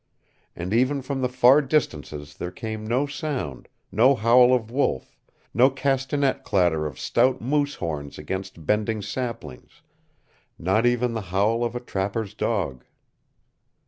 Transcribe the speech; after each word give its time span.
And 0.55 0.73
even 0.73 1.03
from 1.03 1.21
the 1.21 1.29
far 1.29 1.61
distances 1.61 2.33
there 2.35 2.49
came 2.49 2.87
no 2.87 3.05
sound, 3.05 3.67
no 3.91 4.15
howl 4.15 4.51
of 4.51 4.71
wolf, 4.71 5.15
no 5.53 5.69
castanet 5.69 6.43
clatter 6.43 6.87
of 6.87 6.99
stout 6.99 7.39
moose 7.39 7.75
horns 7.75 8.17
against 8.17 8.65
bending 8.65 9.03
saplings 9.03 9.83
not 10.57 10.87
even 10.87 11.13
the 11.13 11.21
howl 11.29 11.63
of 11.63 11.75
a 11.75 11.79
trapper's 11.79 12.33
dog. 12.33 12.83